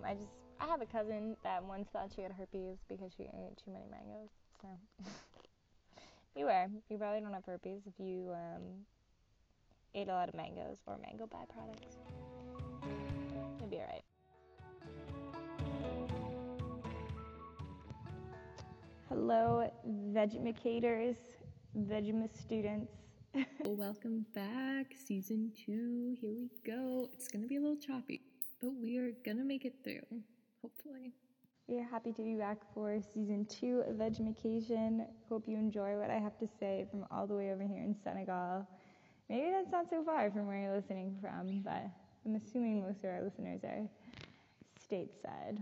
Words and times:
Um, 0.00 0.06
I 0.08 0.14
just 0.14 0.28
I 0.60 0.66
have 0.66 0.82
a 0.82 0.86
cousin 0.86 1.36
that 1.42 1.64
once 1.64 1.88
thought 1.92 2.10
she 2.14 2.22
had 2.22 2.32
herpes 2.32 2.78
because 2.88 3.12
she 3.16 3.24
ate 3.24 3.56
too 3.64 3.70
many 3.72 3.86
mangoes. 3.90 4.28
So 4.60 4.68
beware. 6.34 6.68
You 6.90 6.98
probably 6.98 7.20
don't 7.20 7.32
have 7.32 7.44
herpes 7.44 7.82
if 7.86 7.94
you 7.98 8.30
um, 8.32 8.62
ate 9.94 10.08
a 10.08 10.12
lot 10.12 10.28
of 10.28 10.34
mangoes 10.34 10.78
or 10.86 10.98
mango 11.02 11.26
byproducts. 11.26 11.96
You'll 13.58 13.68
be 13.68 13.76
alright. 13.76 14.04
Hello, 19.08 19.70
Vegemicators, 20.12 21.16
Vegemis 21.76 22.36
students. 22.38 22.92
Welcome 23.64 24.26
back, 24.34 24.94
season 24.94 25.52
two. 25.66 26.16
Here 26.20 26.32
we 26.32 26.48
go. 26.64 27.08
It's 27.14 27.28
gonna 27.28 27.46
be 27.46 27.56
a 27.56 27.60
little 27.60 27.76
choppy, 27.76 28.20
but 28.60 28.70
we 28.80 28.98
are 28.98 29.12
gonna 29.24 29.44
make 29.44 29.64
it 29.64 29.74
through, 29.82 30.20
hopefully. 30.62 31.12
We 31.66 31.78
are 31.78 31.84
happy 31.84 32.12
to 32.12 32.22
be 32.22 32.34
back 32.34 32.58
for 32.74 33.00
season 33.14 33.46
two 33.46 33.84
of 33.86 33.96
Vegemication. 33.96 35.06
Hope 35.28 35.44
you 35.46 35.56
enjoy 35.56 35.96
what 35.96 36.10
I 36.10 36.18
have 36.18 36.36
to 36.38 36.48
say 36.58 36.86
from 36.90 37.06
all 37.10 37.26
the 37.26 37.34
way 37.34 37.52
over 37.52 37.62
here 37.62 37.82
in 37.82 37.94
Senegal. 38.02 38.66
Maybe 39.28 39.50
that's 39.52 39.70
not 39.70 39.88
so 39.88 40.02
far 40.02 40.30
from 40.30 40.48
where 40.48 40.60
you're 40.60 40.74
listening 40.74 41.16
from, 41.20 41.62
but 41.62 41.86
I'm 42.26 42.34
assuming 42.34 42.82
most 42.82 43.04
of 43.04 43.10
our 43.10 43.22
listeners 43.22 43.60
are 43.62 43.88
stateside. 44.90 45.58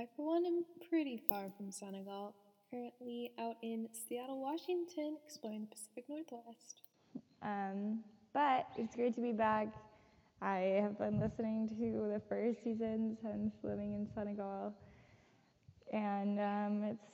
I, 0.00 0.08
for 0.16 0.26
one, 0.26 0.44
am 0.44 0.64
pretty 0.88 1.22
far 1.28 1.44
from 1.56 1.70
Senegal. 1.70 2.34
Currently 2.70 3.30
out 3.38 3.56
in 3.62 3.88
Seattle, 3.92 4.42
Washington, 4.42 5.16
exploring 5.24 5.60
the 5.60 5.66
Pacific 5.68 6.04
Northwest. 6.08 6.82
Um, 7.42 8.00
but 8.32 8.66
it's 8.76 8.96
great 8.96 9.14
to 9.14 9.20
be 9.20 9.30
back. 9.30 9.68
I 10.40 10.80
have 10.82 10.98
been 10.98 11.20
listening 11.20 11.68
to 11.68 11.74
the 12.12 12.20
first 12.28 12.62
season 12.62 13.16
since 13.22 13.52
living 13.62 13.92
in 13.94 14.08
Senegal, 14.14 14.74
and 15.92 16.38
um, 16.40 16.84
it's 16.84 17.04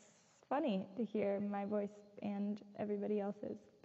funny 0.48 0.86
to 0.96 1.04
hear 1.04 1.40
my 1.40 1.64
voice 1.64 1.88
and 2.22 2.60
everybody 2.78 3.20
else's. 3.20 3.58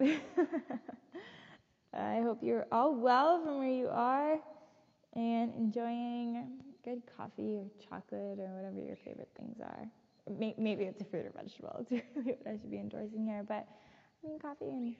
I 1.94 2.20
hope 2.22 2.38
you're 2.42 2.66
all 2.72 2.94
well 2.94 3.42
from 3.42 3.58
where 3.58 3.70
you 3.70 3.88
are 3.88 4.38
and 5.14 5.54
enjoying 5.54 6.58
good 6.84 7.02
coffee 7.16 7.56
or 7.56 7.66
chocolate 7.88 8.38
or 8.38 8.54
whatever 8.56 8.80
your 8.80 8.96
favorite 9.04 9.30
things 9.36 9.56
are. 9.62 9.88
Maybe 10.58 10.84
it's 10.84 11.00
a 11.00 11.04
fruit 11.04 11.26
or 11.26 11.32
vegetable. 11.36 11.86
It's 11.90 12.06
really 12.16 12.36
what 12.42 12.54
I 12.54 12.58
should 12.58 12.70
be 12.70 12.78
endorsing 12.78 13.26
here, 13.26 13.44
but 13.46 13.66
I 14.24 14.26
mean 14.28 14.38
coffee 14.38 14.70
and 14.70 14.94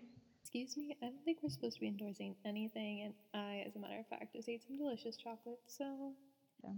Excuse 0.56 0.78
me, 0.78 0.96
I 1.02 1.08
don't 1.08 1.22
think 1.22 1.40
we're 1.42 1.50
supposed 1.50 1.74
to 1.74 1.80
be 1.82 1.88
endorsing 1.88 2.34
anything, 2.46 3.02
and 3.02 3.12
I, 3.34 3.62
as 3.66 3.76
a 3.76 3.78
matter 3.78 3.98
of 3.98 4.06
fact, 4.06 4.32
just 4.32 4.48
ate 4.48 4.62
some 4.66 4.78
delicious 4.78 5.14
chocolate, 5.18 5.60
so. 5.66 6.14
So, 6.62 6.74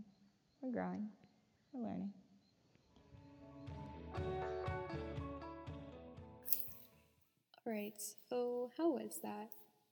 we're 0.60 0.72
growing, 0.72 1.06
we're 1.72 1.88
learning. 1.88 2.12
Alright, 7.64 8.02
so 8.28 8.72
how 8.76 8.88
was 8.88 9.20
that? 9.22 9.50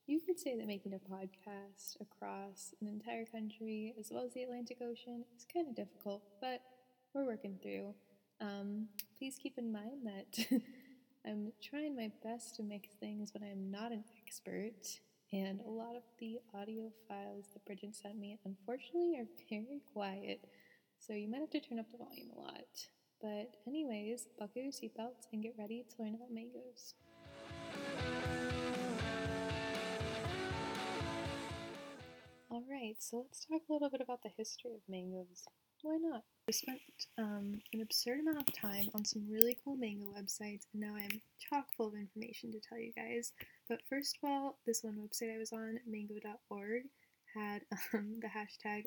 You 0.08 0.18
could 0.18 0.40
say 0.40 0.56
that 0.56 0.66
making 0.66 0.92
a 0.92 0.98
podcast 0.98 2.00
across 2.00 2.74
an 2.80 2.88
entire 2.88 3.24
country 3.24 3.94
as 4.00 4.08
well 4.10 4.24
as 4.24 4.32
the 4.34 4.42
Atlantic 4.42 4.78
Ocean 4.82 5.24
is 5.36 5.46
kind 5.54 5.68
of 5.68 5.76
difficult, 5.76 6.24
but 6.40 6.60
we're 7.14 7.24
working 7.24 7.56
through. 7.62 7.94
Um, 8.40 8.88
please 9.16 9.38
keep 9.40 9.58
in 9.58 9.70
mind 9.70 10.04
that 10.06 10.60
I'm 11.28 11.52
trying 11.60 11.96
my 11.96 12.12
best 12.22 12.54
to 12.56 12.62
mix 12.62 12.88
things, 13.00 13.32
but 13.32 13.42
I'm 13.42 13.68
not 13.68 13.90
an 13.90 14.04
expert. 14.24 15.00
And 15.32 15.60
a 15.60 15.68
lot 15.68 15.96
of 15.96 16.02
the 16.20 16.38
audio 16.54 16.92
files 17.08 17.46
that 17.52 17.64
Bridget 17.64 17.96
sent 17.96 18.16
me, 18.16 18.38
unfortunately, 18.44 19.18
are 19.18 19.26
very 19.50 19.80
quiet, 19.92 20.40
so 21.00 21.14
you 21.14 21.28
might 21.28 21.40
have 21.40 21.50
to 21.50 21.60
turn 21.60 21.80
up 21.80 21.90
the 21.90 21.98
volume 21.98 22.30
a 22.36 22.40
lot. 22.40 22.88
But, 23.20 23.56
anyways, 23.66 24.28
buckle 24.38 24.62
your 24.62 24.70
seatbelts 24.70 25.26
and 25.32 25.42
get 25.42 25.54
ready 25.58 25.84
to 25.90 26.02
learn 26.02 26.14
about 26.14 26.32
mangoes. 26.32 26.94
Alright, 32.52 32.96
so 33.00 33.16
let's 33.16 33.44
talk 33.44 33.62
a 33.68 33.72
little 33.72 33.90
bit 33.90 34.00
about 34.00 34.22
the 34.22 34.30
history 34.36 34.74
of 34.74 34.80
mangoes. 34.88 35.48
Why 35.82 35.96
not? 35.96 36.22
I 36.48 36.52
spent 36.52 36.80
um, 37.18 37.60
an 37.72 37.80
absurd 37.80 38.20
amount 38.20 38.48
of 38.48 38.54
time 38.54 38.88
on 38.94 39.04
some 39.04 39.28
really 39.28 39.58
cool 39.64 39.74
mango 39.74 40.06
websites, 40.06 40.66
and 40.72 40.80
now 40.80 40.94
I'm 40.94 41.20
chock 41.40 41.66
full 41.76 41.88
of 41.88 41.94
information 41.94 42.52
to 42.52 42.60
tell 42.60 42.78
you 42.78 42.92
guys. 42.92 43.32
But 43.68 43.80
first 43.90 44.16
of 44.22 44.30
all, 44.30 44.58
this 44.64 44.84
one 44.84 44.94
website 44.94 45.34
I 45.34 45.38
was 45.38 45.52
on, 45.52 45.80
mango.org, 45.88 46.82
had 47.34 47.62
um, 47.94 48.20
the 48.20 48.28
hashtag 48.28 48.84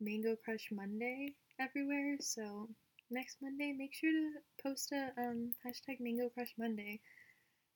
Mango 0.00 0.36
Crush 0.36 0.68
Monday 0.70 1.32
everywhere. 1.58 2.16
So 2.20 2.68
next 3.10 3.38
Monday, 3.40 3.72
make 3.72 3.94
sure 3.94 4.10
to 4.12 4.62
post 4.62 4.92
a 4.92 5.10
um, 5.18 5.52
hashtag 5.66 6.00
Mango 6.00 6.28
Crush 6.28 6.52
Monday. 6.58 7.00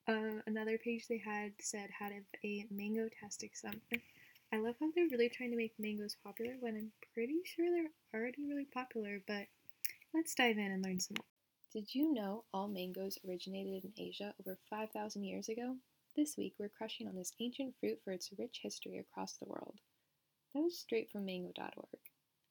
Uh, 0.06 0.43
another 0.47 0.76
page 0.76 1.06
they 1.09 1.22
had 1.25 1.53
said 1.59 1.88
had 1.99 2.12
a 2.44 2.66
mango 2.70 3.09
tastic. 3.19 3.53
I 4.55 4.59
love 4.59 4.75
how 4.79 4.91
they're 4.95 5.09
really 5.11 5.31
trying 5.31 5.51
to 5.53 5.57
make 5.57 5.73
mangoes 5.79 6.15
popular 6.23 6.53
when 6.61 6.77
I'm 6.77 6.93
pretty 7.15 7.41
sure 7.43 7.65
they're 7.71 8.21
already 8.21 8.45
really 8.47 8.67
popular, 8.67 9.23
but 9.27 9.47
let's 10.13 10.35
dive 10.35 10.59
in 10.59 10.71
and 10.71 10.85
learn 10.85 11.01
some 11.01 11.15
more. 11.19 11.25
Did 11.73 11.95
you 11.95 12.13
know 12.13 12.45
all 12.53 12.69
mangoes 12.69 13.17
originated 13.27 13.87
in 13.87 13.93
Asia 13.97 14.35
over 14.39 14.59
5,000 14.69 15.25
years 15.25 15.49
ago? 15.49 15.77
This 16.17 16.37
week 16.37 16.53
we're 16.59 16.69
crushing 16.69 17.09
on 17.09 17.17
this 17.17 17.33
ancient 17.41 17.75
fruit 17.81 17.99
for 18.05 18.12
its 18.12 18.29
rich 18.39 18.61
history 18.62 18.99
across 18.99 19.39
the 19.39 19.47
world. 19.47 19.79
That 20.55 20.61
was 20.61 20.79
straight 20.79 21.11
from 21.11 21.25
mango.org. 21.25 21.99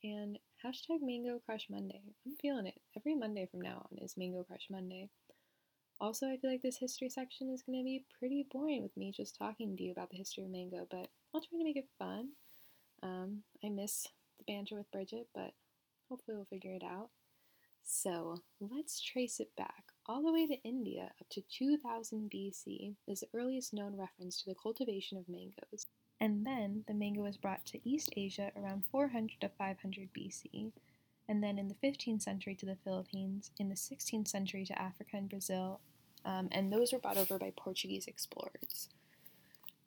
And 0.04 0.40
hashtag 0.66 1.04
Mango 1.04 1.38
Crush 1.46 1.68
Monday. 1.70 2.02
I'm 2.26 2.36
feeling 2.42 2.66
it. 2.66 2.82
Every 2.98 3.14
Monday 3.14 3.46
from 3.46 3.62
now 3.62 3.86
on 3.92 4.00
is 4.00 4.18
Mango 4.18 4.44
Crush 4.44 4.70
Monday. 4.72 5.12
Also, 6.00 6.26
I 6.26 6.38
feel 6.38 6.50
like 6.50 6.64
this 6.64 6.78
history 6.78 7.10
section 7.10 7.52
is 7.52 7.62
going 7.62 7.78
to 7.78 7.84
be 7.84 8.06
pretty 8.18 8.48
boring 8.52 8.82
with 8.82 8.98
me 8.98 9.14
just 9.16 9.38
talking 9.38 9.78
to 9.78 9.84
you 9.84 9.92
about 9.92 10.10
the 10.10 10.18
history 10.18 10.44
of 10.44 10.50
mango, 10.50 10.88
but 10.90 11.10
I'll 11.34 11.42
try 11.42 11.58
to 11.58 11.64
make 11.64 11.78
it 11.78 11.90
fun. 11.98 12.30
Um, 13.04 13.44
I 13.64 13.70
miss 13.70 14.08
the 14.38 14.44
banter 14.52 14.76
with 14.76 14.92
Bridget, 14.92 15.28
but 15.34 15.54
hopefully 16.10 16.36
we'll 16.36 16.46
figure 16.46 16.74
it 16.74 16.84
out. 16.84 17.10
So 17.84 18.42
let's 18.60 19.02
trace 19.02 19.40
it 19.40 19.56
back 19.58 19.86
all 20.06 20.24
the 20.24 20.34
way 20.34 20.48
to 20.48 20.62
India 20.64 21.12
up 21.20 21.30
to 21.30 21.42
2000 21.42 22.30
BC 22.30 22.96
is 23.08 23.22
the 23.22 23.28
earliest 23.34 23.74
known 23.74 23.96
reference 23.96 24.42
to 24.42 24.50
the 24.50 24.56
cultivation 24.56 25.18
of 25.18 25.30
mangoes. 25.30 25.88
And 26.20 26.46
then 26.46 26.84
the 26.88 26.94
mango 26.94 27.24
was 27.24 27.38
brought 27.38 27.66
to 27.68 27.90
East 27.90 28.12
Asia 28.16 28.52
around 28.56 28.86
400 28.92 29.42
to 29.42 29.50
500 29.50 30.10
BC, 30.14 30.72
and 31.28 31.44
then 31.44 31.58
in 31.58 31.68
the 31.68 31.88
15th 31.88 32.22
century 32.22 32.56
to 32.56 32.66
the 32.66 32.78
Philippines, 32.84 33.52
in 33.58 33.70
the 33.70 33.76
16th 33.76 34.28
century 34.28 34.66
to 34.66 34.80
Africa 34.80 35.18
and 35.18 35.30
Brazil, 35.30 35.80
um, 36.24 36.50
and 36.52 36.72
those 36.72 36.94
were 36.94 37.00
brought 37.00 37.18
over 37.18 37.40
by 37.40 37.52
Portuguese 37.56 38.06
explorers. 38.06 38.90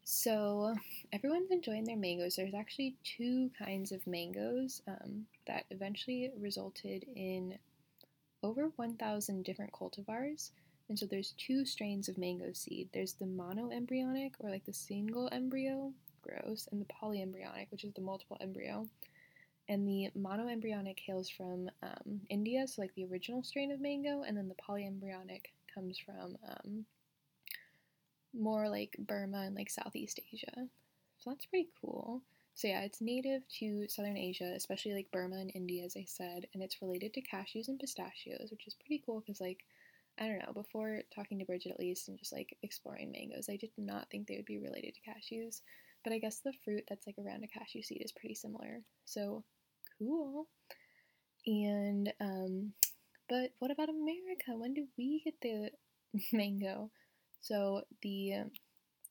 So 0.05 0.75
everyone's 1.13 1.51
enjoying 1.51 1.85
their 1.85 1.97
mangoes. 1.97 2.37
There's 2.37 2.55
actually 2.55 2.97
two 3.05 3.51
kinds 3.59 3.91
of 3.91 4.07
mangoes 4.07 4.83
um, 4.87 5.25
that 5.47 5.65
eventually 5.71 6.31
resulted 6.39 7.07
in 7.17 7.59
over 8.43 8.71
1,000 8.77 9.43
different 9.43 9.73
cultivars. 9.73 10.51
And 10.91 10.99
so 10.99 11.07
there's 11.07 11.33
two 11.39 11.65
strains 11.65 12.11
of 12.11 12.19
mango 12.19 12.53
seed. 12.53 12.91
There's 12.93 13.15
the 13.15 13.25
monoembryonic, 13.25 14.33
or 14.41 14.51
like 14.51 14.67
the 14.67 14.75
single 14.75 15.31
embryo, 15.33 15.95
gross, 16.21 16.69
and 16.71 16.79
the 16.79 16.93
polyembryonic, 16.93 17.69
which 17.71 17.85
is 17.85 17.95
the 17.95 18.03
multiple 18.03 18.37
embryo. 18.43 18.87
And 19.71 19.89
the 19.89 20.11
monoembryonic 20.15 20.99
hails 21.01 21.31
from 21.31 21.71
um, 21.83 22.21
India, 22.29 22.67
so 22.69 22.83
like 22.83 22.95
the 22.95 23.07
original 23.07 23.43
strain 23.43 23.73
of 23.73 23.81
mango, 23.81 24.23
and 24.23 24.37
then 24.37 24.49
the 24.49 24.55
polyembryonic 24.57 25.55
comes 25.75 25.99
from 25.99 26.37
um, 26.47 26.85
more 28.39 28.69
like 28.69 28.97
Burma 28.99 29.43
and 29.43 29.55
like 29.55 29.71
Southeast 29.71 30.21
Asia. 30.33 30.69
So 31.19 31.31
that's 31.31 31.47
pretty 31.47 31.69
cool. 31.81 32.23
So 32.55 32.69
yeah, 32.69 32.83
it's 32.83 33.01
native 33.01 33.43
to 33.59 33.87
southern 33.89 34.17
Asia, 34.17 34.53
especially 34.57 34.95
like 34.95 35.11
Burma 35.11 35.37
and 35.37 35.51
India, 35.55 35.85
as 35.85 35.97
I 35.97 36.05
said, 36.07 36.47
and 36.55 36.63
it's 36.63 36.81
related 36.83 37.13
to 37.15 37.23
cashews 37.23 37.69
and 37.69 37.79
pistachios, 37.81 38.51
which 38.51 38.67
is 38.67 38.75
pretty 38.75 39.03
cool 39.05 39.21
because 39.21 39.41
like 39.41 39.65
I 40.19 40.29
don't 40.29 40.39
know, 40.39 40.53
before 40.53 41.03
talking 41.13 41.41
to 41.41 41.45
Bridget 41.45 41.73
at 41.73 41.81
least 41.81 42.09
and 42.09 42.17
just 42.17 42.33
like 42.33 42.57
exploring 42.63 43.11
mangoes, 43.11 43.49
I 43.51 43.57
did 43.57 43.71
not 43.77 44.09
think 44.11 44.29
they 44.29 44.37
would 44.37 44.45
be 44.45 44.59
related 44.59 44.95
to 44.95 45.01
cashews. 45.11 45.63
But 46.05 46.13
I 46.13 46.19
guess 46.19 46.39
the 46.39 46.53
fruit 46.65 46.85
that's 46.89 47.07
like 47.07 47.17
around 47.19 47.43
a 47.43 47.49
cashew 47.49 47.83
seed 47.83 48.03
is 48.05 48.13
pretty 48.13 48.35
similar. 48.37 48.83
So 49.05 49.43
cool. 49.99 50.47
And 51.47 52.13
um 52.21 52.73
but 53.29 53.53
what 53.59 53.71
about 53.71 53.89
America? 53.89 54.53
When 54.57 54.75
do 54.75 54.87
we 54.97 55.23
get 55.25 55.41
the 55.41 55.71
mango? 56.33 56.91
So 57.45 57.83
the 58.01 58.45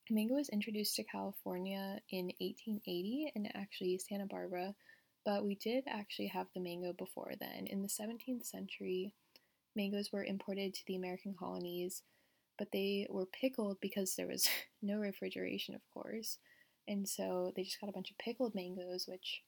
mango 0.09 0.33
was 0.33 0.49
introduced 0.49 0.95
to 0.95 1.03
California 1.03 1.99
in 2.09 2.25
1880 2.39 3.31
and 3.35 3.55
actually 3.55 3.99
Santa 3.99 4.25
Barbara, 4.25 4.73
but 5.23 5.45
we 5.45 5.53
did 5.53 5.83
actually 5.87 6.29
have 6.29 6.47
the 6.55 6.59
mango 6.59 6.93
before 6.93 7.33
then. 7.39 7.67
In 7.67 7.83
the 7.83 7.87
17th 7.87 8.43
century, 8.43 9.13
mangoes 9.75 10.09
were 10.11 10.23
imported 10.23 10.73
to 10.73 10.81
the 10.87 10.95
American 10.95 11.35
colonies, 11.37 12.01
but 12.57 12.69
they 12.73 13.05
were 13.07 13.27
pickled 13.27 13.77
because 13.79 14.15
there 14.15 14.27
was 14.27 14.49
no 14.81 14.97
refrigeration, 14.97 15.75
of 15.75 15.81
course. 15.93 16.39
And 16.87 17.07
so 17.07 17.53
they 17.55 17.61
just 17.61 17.79
got 17.79 17.89
a 17.91 17.93
bunch 17.93 18.09
of 18.09 18.17
pickled 18.17 18.55
mangoes, 18.55 19.05
which 19.07 19.43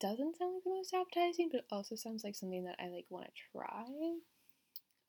doesn't 0.00 0.36
sound 0.36 0.54
like 0.54 0.62
the 0.62 0.70
most 0.70 0.94
appetizing, 0.94 1.48
but 1.50 1.58
it 1.58 1.66
also 1.72 1.96
sounds 1.96 2.22
like 2.22 2.36
something 2.36 2.62
that 2.62 2.78
I 2.78 2.90
like 2.90 3.06
want 3.10 3.26
to 3.26 3.32
try. 3.52 3.86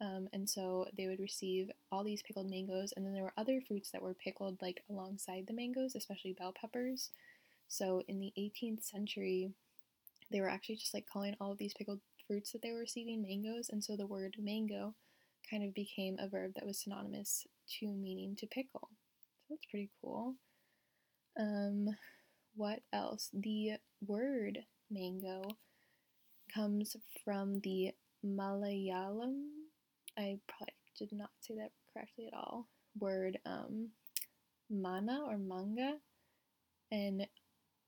Um, 0.03 0.27
and 0.33 0.49
so 0.49 0.85
they 0.97 1.07
would 1.07 1.19
receive 1.19 1.71
all 1.89 2.03
these 2.03 2.21
pickled 2.23 2.49
mangoes, 2.49 2.93
and 2.95 3.05
then 3.05 3.13
there 3.13 3.23
were 3.23 3.33
other 3.37 3.61
fruits 3.65 3.89
that 3.91 4.01
were 4.01 4.13
pickled 4.13 4.61
like 4.61 4.83
alongside 4.89 5.45
the 5.47 5.53
mangoes, 5.53 5.95
especially 5.95 6.33
bell 6.33 6.53
peppers. 6.59 7.09
So 7.69 8.03
in 8.09 8.19
the 8.19 8.33
18th 8.37 8.83
century, 8.83 9.51
they 10.29 10.41
were 10.41 10.49
actually 10.49 10.75
just 10.75 10.93
like 10.93 11.05
calling 11.11 11.35
all 11.39 11.53
of 11.53 11.57
these 11.57 11.73
pickled 11.73 12.01
fruits 12.27 12.51
that 12.51 12.61
they 12.61 12.71
were 12.71 12.79
receiving 12.79 13.21
mangoes, 13.21 13.69
and 13.69 13.81
so 13.81 13.95
the 13.95 14.05
word 14.05 14.35
mango 14.37 14.93
kind 15.49 15.63
of 15.63 15.73
became 15.73 16.17
a 16.19 16.27
verb 16.27 16.51
that 16.55 16.65
was 16.65 16.79
synonymous 16.79 17.47
to 17.79 17.87
meaning 17.87 18.35
to 18.37 18.47
pickle. 18.47 18.89
So 19.47 19.53
that's 19.55 19.65
pretty 19.65 19.89
cool. 20.01 20.35
Um, 21.39 21.87
what 22.55 22.81
else? 22.91 23.29
The 23.33 23.73
word 24.05 24.59
mango 24.91 25.43
comes 26.53 26.97
from 27.23 27.61
the 27.61 27.91
Malayalam. 28.25 29.62
I 30.17 30.39
probably 30.47 30.73
did 30.97 31.11
not 31.11 31.29
say 31.41 31.55
that 31.55 31.71
correctly 31.93 32.27
at 32.27 32.33
all. 32.33 32.67
Word 32.99 33.39
um, 33.45 33.89
mana 34.69 35.23
or 35.27 35.37
manga, 35.37 35.95
and 36.91 37.27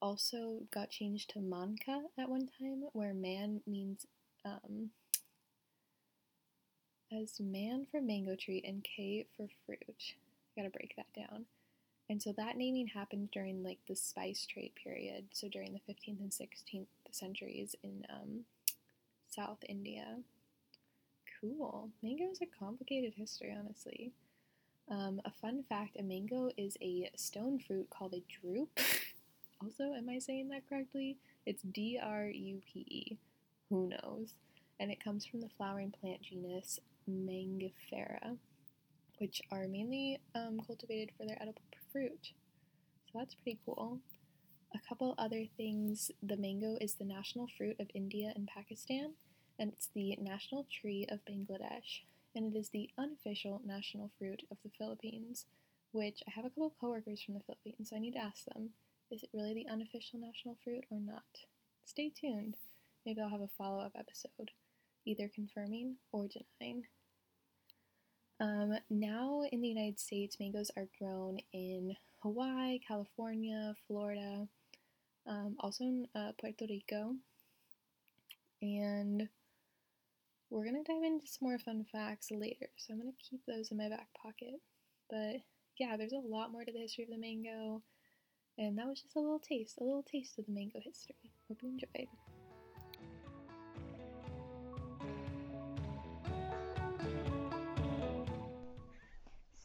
also 0.02 0.62
got 0.74 0.90
changed 0.90 1.30
to 1.32 1.40
manka 1.40 2.02
at 2.18 2.30
one 2.30 2.50
time, 2.60 2.84
where 2.94 3.14
man 3.14 3.62
means 3.68 4.06
um, 4.44 4.90
as 7.12 7.40
man 7.40 7.86
for 7.90 8.02
mango 8.02 8.36
tree 8.36 8.64
and 8.66 8.84
K 8.84 9.26
for 9.36 9.48
fruit. 9.66 9.80
I 9.90 10.62
Gotta 10.62 10.72
break 10.72 10.96
that 10.96 11.14
down. 11.16 11.46
And 12.10 12.22
so 12.22 12.34
that 12.38 12.58
naming 12.58 12.88
happened 12.88 13.30
during 13.32 13.64
like 13.64 13.80
the 13.88 13.96
spice 13.96 14.46
trade 14.46 14.74
period, 14.82 15.26
so 15.32 15.48
during 15.50 15.74
the 15.74 15.94
15th 15.94 16.20
and 16.20 16.32
16th 16.32 16.88
centuries 17.12 17.76
in 17.84 18.06
um, 18.10 18.42
South 19.28 19.58
India. 19.68 20.18
Cool. 21.46 21.90
Mango 22.02 22.32
is 22.32 22.40
a 22.42 22.60
complicated 22.60 23.14
history, 23.16 23.56
honestly. 23.58 24.12
Um, 24.90 25.22
a 25.26 25.32
fun 25.32 25.64
fact 25.68 25.98
a 26.00 26.04
mango 26.04 26.50
is 26.58 26.78
a 26.82 27.10
stone 27.16 27.60
fruit 27.60 27.88
called 27.90 28.14
a 28.14 28.24
drupe. 28.32 28.80
also, 29.62 29.94
am 29.94 30.10
I 30.10 30.20
saying 30.20 30.50
that 30.50 30.68
correctly? 30.68 31.18
It's 31.46 31.62
D 31.64 32.00
R 32.02 32.26
U 32.26 32.62
P 32.66 32.80
E. 32.80 33.18
Who 33.70 33.90
knows? 33.90 34.36
And 34.80 34.92
it 34.92 35.04
comes 35.04 35.26
from 35.26 35.42
the 35.42 35.50
flowering 35.58 35.94
plant 36.02 36.22
genus 36.22 36.80
Mangifera, 37.10 38.38
which 39.20 39.42
are 39.52 39.68
mainly 39.68 40.20
um, 40.34 40.60
cultivated 40.66 41.12
for 41.18 41.26
their 41.26 41.38
edible 41.42 41.62
fruit. 41.92 42.32
So 43.12 43.20
that's 43.20 43.36
pretty 43.36 43.60
cool. 43.66 44.00
A 44.74 44.80
couple 44.88 45.16
other 45.18 45.46
things 45.58 46.12
the 46.22 46.38
mango 46.38 46.78
is 46.82 46.96
the 46.96 47.06
national 47.06 47.48
fruit 47.58 47.80
of 47.80 47.88
India 47.94 48.34
and 48.36 48.48
Pakistan, 48.48 49.14
and 49.60 49.72
it's 49.72 49.90
the 49.94 50.18
national 50.22 50.66
tree 50.72 51.06
of 51.10 51.26
Bangladesh, 51.26 52.02
and 52.36 52.54
it 52.54 52.58
is 52.58 52.70
the 52.70 52.90
unofficial 52.98 53.62
national 53.66 54.12
fruit 54.18 54.44
of 54.52 54.58
the 54.64 54.72
Philippines, 54.78 55.46
which 55.92 56.22
I 56.28 56.32
have 56.32 56.46
a 56.46 56.50
couple 56.50 56.74
coworkers 56.80 57.22
from 57.22 57.36
the 57.36 57.42
Philippines, 57.42 57.90
so 57.90 57.96
I 57.96 58.00
need 58.00 58.14
to 58.14 58.20
ask 58.20 58.46
them 58.46 58.70
is 59.12 59.22
it 59.22 59.30
really 59.34 59.54
the 59.54 59.68
unofficial 59.72 60.20
national 60.20 60.58
fruit 60.64 60.84
or 60.90 61.00
not? 61.00 61.24
Stay 61.86 62.10
tuned. 62.10 62.58
Maybe 63.06 63.22
I'll 63.22 63.30
have 63.30 63.42
a 63.42 63.50
follow 63.58 63.80
up 63.80 63.92
episode, 63.98 64.52
either 65.06 65.30
confirming 65.34 65.98
or 66.12 66.28
denying. 66.28 66.86
Um, 68.40 68.78
now 68.90 69.44
in 69.52 69.62
the 69.62 69.68
United 69.68 70.00
States, 70.00 70.38
mangoes 70.40 70.72
are 70.76 70.88
grown 71.00 71.40
in 71.54 71.96
Hawaii, 72.24 72.80
California, 72.80 73.76
Florida, 73.88 74.48
um, 75.28 75.56
also 75.60 75.84
in 75.84 76.08
uh, 76.16 76.32
Puerto 76.40 76.66
Rico. 76.68 77.14
And 78.62 79.30
we're 80.50 80.64
going 80.64 80.84
to 80.84 80.92
dive 80.92 81.04
into 81.04 81.28
some 81.28 81.50
more 81.50 81.58
fun 81.58 81.86
facts 81.92 82.30
later, 82.32 82.70
so 82.78 82.94
I'm 82.94 83.02
going 83.02 83.12
to 83.12 83.30
keep 83.30 83.42
those 83.46 83.72
in 83.72 83.78
my 83.78 83.90
back 83.90 84.08
pocket. 84.22 84.62
But 85.10 85.42
yeah, 85.80 85.98
there's 85.98 86.14
a 86.14 86.18
lot 86.18 86.52
more 86.52 86.64
to 86.64 86.72
the 86.72 86.80
history 86.80 87.04
of 87.04 87.10
the 87.10 87.18
mango, 87.18 87.82
and 88.58 88.78
that 88.78 88.88
was 88.88 89.02
just 89.02 89.16
a 89.16 89.20
little 89.20 89.40
taste, 89.40 89.78
a 89.80 89.84
little 89.84 90.04
taste 90.04 90.38
of 90.40 90.46
the 90.46 90.54
mango 90.54 90.80
history. 90.84 91.16
Hope 91.48 91.60
you 91.62 91.70
enjoyed. 91.70 92.08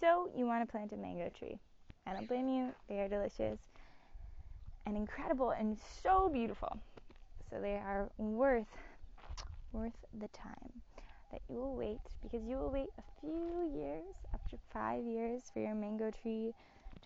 So 0.00 0.30
you 0.34 0.46
want 0.46 0.66
to 0.66 0.70
plant 0.70 0.92
a 0.92 0.96
mango 0.96 1.30
tree. 1.38 1.58
I 2.06 2.14
don't 2.14 2.26
blame 2.26 2.48
you. 2.48 2.70
They 2.88 3.00
are 3.00 3.08
delicious 3.08 3.58
and 4.86 4.96
incredible 4.96 5.50
and 5.50 5.76
so 6.02 6.30
beautiful. 6.30 6.80
So 7.50 7.60
they 7.60 7.74
are 7.74 8.10
worth 8.16 8.66
worth 9.72 10.04
the 10.18 10.28
time 10.28 10.82
that 11.32 11.40
you 11.48 11.56
will 11.56 11.76
wait 11.76 12.00
because 12.22 12.46
you 12.46 12.56
will 12.56 12.70
wait 12.70 12.88
a 12.98 13.20
few 13.20 13.70
years, 13.74 14.14
up 14.34 14.48
to 14.50 14.56
five 14.72 15.04
years, 15.04 15.42
for 15.52 15.60
your 15.60 15.74
mango 15.74 16.10
tree 16.10 16.52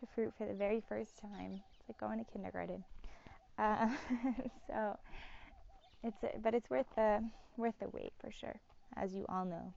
to 0.01 0.07
fruit 0.15 0.33
for 0.37 0.47
the 0.47 0.55
very 0.55 0.83
first 0.89 1.19
time. 1.21 1.61
It's 1.79 1.89
like 1.89 1.99
going 1.99 2.19
to 2.19 2.31
kindergarten. 2.33 2.85
Uh, 3.59 3.89
so 4.67 4.99
it's 6.03 6.23
a, 6.23 6.39
but 6.43 6.55
it's 6.55 6.71
worth 6.71 6.87
the 6.97 7.23
worth 7.57 7.75
the 7.81 7.89
wait 7.93 8.13
for 8.21 8.31
sure, 8.31 8.57
as 8.97 9.15
you 9.15 9.25
all 9.29 9.45
know. 9.45 9.73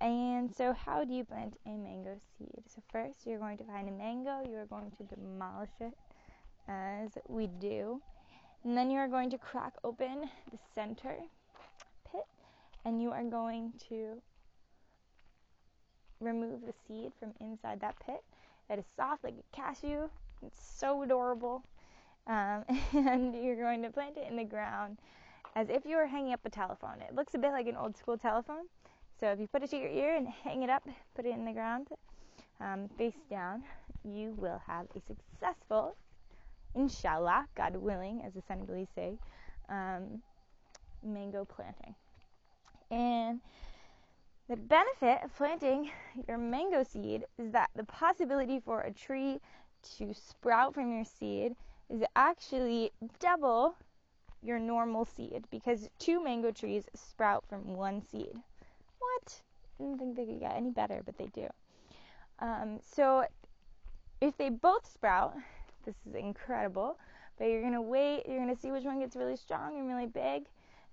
And 0.00 0.52
so, 0.54 0.72
how 0.72 1.04
do 1.04 1.14
you 1.14 1.24
plant 1.24 1.56
a 1.64 1.70
mango 1.70 2.16
seed? 2.36 2.64
So, 2.66 2.82
first, 2.90 3.20
you're 3.24 3.38
going 3.38 3.56
to 3.58 3.64
find 3.64 3.88
a 3.88 3.92
mango, 3.92 4.42
you 4.48 4.56
are 4.56 4.66
going 4.66 4.90
to 4.98 5.04
demolish 5.04 5.70
it 5.80 5.94
as 6.68 7.10
we 7.28 7.46
do. 7.46 8.00
And 8.64 8.76
then 8.76 8.90
you 8.90 8.98
are 8.98 9.08
going 9.08 9.30
to 9.30 9.38
crack 9.38 9.74
open 9.84 10.28
the 10.50 10.58
center 10.74 11.16
and 12.84 13.00
you 13.00 13.10
are 13.10 13.24
going 13.24 13.72
to 13.88 14.20
remove 16.20 16.60
the 16.66 16.74
seed 16.86 17.12
from 17.18 17.32
inside 17.40 17.80
that 17.80 17.96
pit. 18.04 18.22
It 18.70 18.78
is 18.78 18.84
soft 18.96 19.24
like 19.24 19.34
a 19.34 19.56
cashew, 19.56 20.08
it's 20.44 20.60
so 20.78 21.02
adorable. 21.02 21.62
Um, 22.26 22.64
and 22.92 23.34
you're 23.34 23.56
going 23.56 23.82
to 23.82 23.90
plant 23.90 24.16
it 24.16 24.30
in 24.30 24.36
the 24.36 24.44
ground 24.44 24.98
as 25.56 25.68
if 25.68 25.84
you 25.84 25.96
were 25.96 26.06
hanging 26.06 26.32
up 26.32 26.40
a 26.44 26.50
telephone. 26.50 27.00
It 27.06 27.14
looks 27.14 27.34
a 27.34 27.38
bit 27.38 27.52
like 27.52 27.66
an 27.66 27.76
old 27.76 27.96
school 27.96 28.16
telephone 28.16 28.66
so 29.22 29.28
if 29.28 29.38
you 29.38 29.46
put 29.46 29.62
it 29.62 29.70
to 29.70 29.76
your 29.76 29.88
ear 29.88 30.16
and 30.16 30.26
hang 30.26 30.64
it 30.64 30.68
up, 30.68 30.82
put 31.14 31.26
it 31.26 31.32
in 31.32 31.44
the 31.44 31.52
ground 31.52 31.86
um, 32.60 32.88
face 32.98 33.14
down, 33.30 33.62
you 34.02 34.34
will 34.36 34.60
have 34.66 34.86
a 34.96 35.00
successful, 35.06 35.94
inshallah, 36.74 37.46
God 37.54 37.76
willing, 37.76 38.20
as 38.26 38.32
the 38.32 38.42
Senegalese 38.48 38.88
say, 38.96 39.12
um, 39.68 40.20
mango 41.04 41.44
planting. 41.44 41.94
And 42.92 43.40
the 44.48 44.56
benefit 44.56 45.24
of 45.24 45.34
planting 45.36 45.90
your 46.28 46.38
mango 46.38 46.84
seed 46.84 47.24
is 47.38 47.50
that 47.50 47.70
the 47.74 47.84
possibility 47.84 48.60
for 48.60 48.82
a 48.82 48.92
tree 48.92 49.40
to 49.96 50.14
sprout 50.14 50.74
from 50.74 50.92
your 50.92 51.04
seed 51.04 51.56
is 51.90 52.04
actually 52.14 52.92
double 53.18 53.74
your 54.42 54.60
normal 54.60 55.04
seed 55.04 55.44
because 55.50 55.88
two 55.98 56.22
mango 56.22 56.52
trees 56.52 56.84
sprout 56.94 57.44
from 57.48 57.74
one 57.74 58.00
seed 58.00 58.38
what? 59.02 59.42
I 59.78 59.82
didn't 59.82 59.98
think 59.98 60.16
they 60.16 60.26
could 60.26 60.40
get 60.40 60.56
any 60.56 60.70
better, 60.70 61.02
but 61.04 61.18
they 61.18 61.26
do. 61.26 61.48
Um, 62.38 62.78
so 62.82 63.24
if 64.20 64.36
they 64.36 64.48
both 64.48 64.90
sprout, 64.90 65.34
this 65.84 65.94
is 66.08 66.14
incredible. 66.14 66.98
But 67.38 67.46
you're 67.46 67.62
gonna 67.62 67.82
wait. 67.82 68.24
You're 68.28 68.38
gonna 68.38 68.56
see 68.56 68.70
which 68.70 68.84
one 68.84 69.00
gets 69.00 69.16
really 69.16 69.36
strong 69.36 69.78
and 69.78 69.88
really 69.88 70.06
big, 70.06 70.44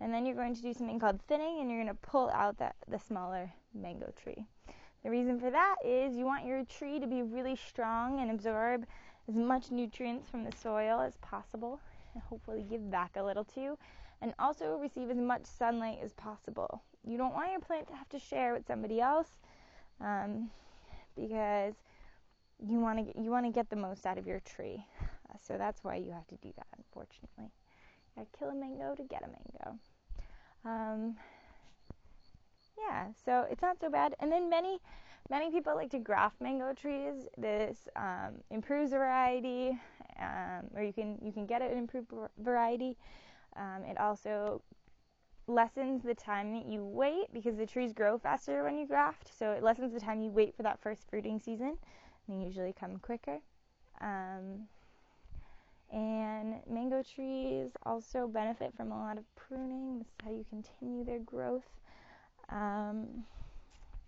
and 0.01 0.13
then 0.13 0.25
you're 0.25 0.35
going 0.35 0.55
to 0.55 0.61
do 0.61 0.73
something 0.73 0.99
called 0.99 1.21
thinning, 1.27 1.59
and 1.59 1.69
you're 1.69 1.79
gonna 1.83 1.95
pull 1.95 2.29
out 2.31 2.57
the 2.57 2.99
smaller 2.99 3.51
mango 3.73 4.11
tree. 4.21 4.45
The 5.03 5.09
reason 5.09 5.39
for 5.39 5.49
that 5.49 5.75
is 5.85 6.15
you 6.15 6.25
want 6.25 6.45
your 6.45 6.63
tree 6.65 6.99
to 6.99 7.07
be 7.07 7.21
really 7.21 7.55
strong 7.55 8.19
and 8.19 8.31
absorb 8.31 8.85
as 9.27 9.35
much 9.35 9.71
nutrients 9.71 10.27
from 10.29 10.43
the 10.43 10.55
soil 10.55 10.99
as 10.99 11.17
possible, 11.17 11.79
and 12.13 12.23
hopefully 12.23 12.65
give 12.69 12.89
back 12.91 13.15
a 13.15 13.23
little 13.23 13.45
too, 13.45 13.77
and 14.21 14.33
also 14.39 14.77
receive 14.77 15.09
as 15.09 15.17
much 15.17 15.45
sunlight 15.45 15.99
as 16.03 16.13
possible 16.13 16.83
you 17.05 17.17
don't 17.17 17.33
want 17.33 17.51
your 17.51 17.59
plant 17.59 17.87
to 17.87 17.95
have 17.95 18.09
to 18.09 18.19
share 18.19 18.53
with 18.53 18.65
somebody 18.67 18.99
else 18.99 19.29
um, 20.01 20.49
because 21.15 21.73
you 22.59 22.79
want 22.79 22.99
to 22.99 23.21
you 23.21 23.31
want 23.31 23.45
to 23.45 23.51
get 23.51 23.69
the 23.69 23.75
most 23.75 24.05
out 24.05 24.17
of 24.17 24.27
your 24.27 24.41
tree. 24.41 24.85
So 25.47 25.57
that's 25.57 25.83
why 25.83 25.95
you 25.95 26.11
have 26.11 26.27
to 26.27 26.35
do 26.37 26.51
that. 26.57 26.67
Unfortunately, 26.77 27.45
you 27.45 28.23
gotta 28.23 28.27
kill 28.37 28.49
a 28.49 28.55
mango 28.55 28.95
to 28.95 29.03
get 29.03 29.23
a 29.23 29.27
mango. 29.27 29.79
Um, 30.65 31.15
yeah, 32.77 33.07
so 33.25 33.45
it's 33.49 33.61
not 33.61 33.79
so 33.79 33.89
bad. 33.89 34.15
And 34.19 34.31
then 34.31 34.49
many 34.49 34.79
many 35.29 35.51
people 35.51 35.75
like 35.75 35.91
to 35.91 35.99
graft 35.99 36.41
mango 36.41 36.73
trees. 36.73 37.27
This 37.37 37.87
um, 37.95 38.35
improves 38.49 38.91
the 38.91 38.97
variety, 38.97 39.79
um, 40.19 40.69
or 40.75 40.83
you 40.83 40.93
can 40.93 41.17
you 41.23 41.31
can 41.31 41.45
get 41.45 41.61
an 41.61 41.77
improved 41.77 42.11
variety. 42.39 42.97
Um, 43.55 43.83
it 43.89 43.99
also 43.99 44.61
lessens 45.47 46.03
the 46.03 46.13
time 46.13 46.53
that 46.53 46.65
you 46.65 46.83
wait 46.83 47.33
because 47.33 47.57
the 47.57 47.65
trees 47.65 47.91
grow 47.91 48.17
faster 48.17 48.63
when 48.63 48.77
you 48.77 48.87
graft. 48.87 49.31
So 49.37 49.51
it 49.51 49.63
lessens 49.63 49.93
the 49.93 49.99
time 49.99 50.21
you 50.21 50.29
wait 50.29 50.55
for 50.55 50.63
that 50.63 50.79
first 50.79 51.09
fruiting 51.09 51.39
season. 51.39 51.77
They 52.27 52.35
usually 52.35 52.73
come 52.73 52.97
quicker. 52.97 53.39
Um, 54.01 54.67
And 55.91 56.55
mango 56.69 57.01
trees 57.01 57.71
also 57.83 58.27
benefit 58.27 58.73
from 58.77 58.91
a 58.91 58.99
lot 58.99 59.17
of 59.17 59.23
pruning. 59.35 59.99
This 59.99 60.07
is 60.07 60.13
how 60.23 60.31
you 60.31 60.45
continue 60.49 61.03
their 61.03 61.19
growth 61.19 61.67
um, 62.49 63.25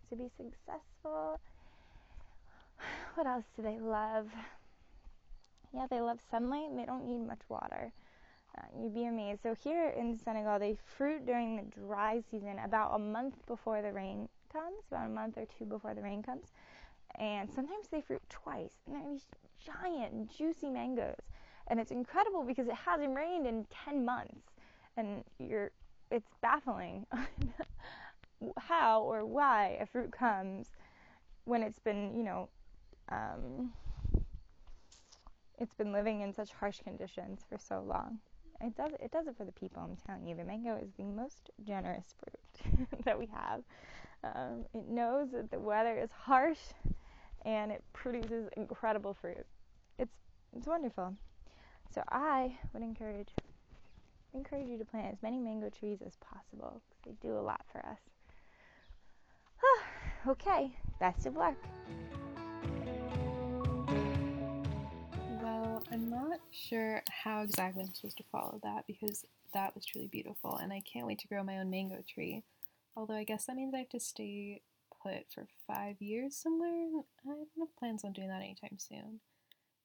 to 0.09 0.15
be 0.15 0.29
successful. 0.37 1.39
What 3.15 3.27
else 3.27 3.45
do 3.55 3.61
they 3.61 3.79
love? 3.79 4.27
Yeah, 5.73 5.85
they 5.89 6.01
love 6.01 6.19
sunlight 6.29 6.75
they 6.75 6.85
don't 6.85 7.05
need 7.05 7.25
much 7.25 7.41
water. 7.49 7.91
Uh, 8.57 8.63
you'd 8.81 8.93
be 8.93 9.05
amazed. 9.05 9.41
So 9.43 9.55
here 9.55 9.89
in 9.89 10.17
Senegal, 10.17 10.59
they 10.59 10.77
fruit 10.97 11.25
during 11.25 11.55
the 11.55 11.63
dry 11.63 12.21
season, 12.29 12.59
about 12.63 12.95
a 12.95 12.99
month 12.99 13.35
before 13.47 13.81
the 13.81 13.93
rain 13.93 14.27
comes, 14.51 14.83
about 14.91 15.07
a 15.07 15.09
month 15.09 15.37
or 15.37 15.45
two 15.45 15.65
before 15.65 15.93
the 15.93 16.01
rain 16.01 16.21
comes, 16.21 16.47
and 17.19 17.49
sometimes 17.49 17.87
they 17.89 18.01
fruit 18.01 18.21
twice. 18.29 18.71
And 18.85 18.95
they're 18.95 19.11
these 19.11 19.27
giant, 19.63 20.29
juicy 20.35 20.69
mangoes, 20.69 21.21
and 21.71 21.79
it's 21.79 21.91
incredible 21.91 22.43
because 22.43 22.67
it 22.67 22.75
hasn't 22.75 23.15
rained 23.15 23.47
in 23.47 23.65
10 23.85 24.05
months, 24.05 24.51
and 24.97 25.23
you're 25.39 25.71
it's 26.11 26.29
baffling 26.41 27.07
how 28.57 29.01
or 29.01 29.25
why 29.25 29.77
a 29.81 29.85
fruit 29.85 30.11
comes 30.11 30.67
when 31.45 31.63
it's 31.63 31.79
been, 31.79 32.13
you 32.15 32.23
know, 32.23 32.49
um, 33.09 33.71
it's 35.57 35.73
been 35.73 35.91
living 35.91 36.21
in 36.21 36.33
such 36.33 36.51
harsh 36.51 36.79
conditions 36.83 37.45
for 37.49 37.57
so 37.57 37.81
long 37.81 38.19
it 38.63 38.75
does 38.75 38.91
it 38.99 39.11
does 39.11 39.27
it 39.27 39.35
for 39.37 39.45
the 39.45 39.51
people. 39.51 39.81
I'm 39.81 39.97
telling 40.05 40.27
you, 40.27 40.35
the 40.35 40.43
mango 40.43 40.75
is 40.75 40.91
the 40.97 41.03
most 41.03 41.49
generous 41.65 42.13
fruit 42.19 42.87
that 43.05 43.17
we 43.17 43.27
have. 43.33 43.61
Um, 44.23 44.65
it 44.73 44.87
knows 44.87 45.31
that 45.31 45.49
the 45.49 45.59
weather 45.59 45.97
is 45.97 46.11
harsh, 46.11 46.59
and 47.43 47.71
it 47.71 47.83
produces 47.93 48.49
incredible 48.55 49.13
fruit. 49.13 49.45
It's 49.97 50.15
it's 50.55 50.67
wonderful. 50.67 51.15
So 51.93 52.03
I 52.09 52.57
would 52.73 52.83
encourage 52.83 53.29
encourage 54.33 54.69
you 54.69 54.77
to 54.77 54.85
plant 54.85 55.13
as 55.13 55.21
many 55.21 55.39
mango 55.39 55.69
trees 55.69 55.99
as 56.05 56.15
possible 56.15 56.81
they 57.03 57.11
do 57.21 57.37
a 57.37 57.41
lot 57.41 57.61
for 57.69 57.79
us. 57.79 57.99
okay, 60.27 60.71
best 61.01 61.25
of 61.25 61.35
luck. 61.35 61.55
Well, 65.41 65.83
I'm 65.91 66.09
not 66.09 66.39
sure 66.51 67.03
how 67.09 67.41
exactly 67.41 67.83
I'm 67.83 67.93
supposed 67.93 68.17
to 68.17 68.23
follow 68.31 68.59
that 68.63 68.85
because 68.87 69.25
that 69.53 69.75
was 69.75 69.85
truly 69.85 70.07
beautiful 70.07 70.55
and 70.57 70.71
I 70.71 70.81
can't 70.81 71.07
wait 71.07 71.19
to 71.19 71.27
grow 71.27 71.43
my 71.43 71.57
own 71.57 71.69
mango 71.69 72.03
tree. 72.07 72.43
Although 72.95 73.15
I 73.15 73.25
guess 73.25 73.45
that 73.45 73.57
means 73.57 73.73
I 73.73 73.79
have 73.79 73.89
to 73.89 73.99
stay 73.99 74.61
put 75.03 75.25
for 75.33 75.47
five 75.67 76.01
years 76.01 76.37
somewhere. 76.37 76.87
I 77.25 77.29
don't 77.29 77.47
have 77.59 77.75
plans 77.77 78.05
on 78.05 78.13
doing 78.13 78.29
that 78.29 78.41
anytime 78.41 78.77
soon. 78.77 79.19